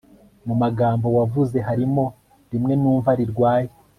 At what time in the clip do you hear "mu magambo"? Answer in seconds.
0.47-1.07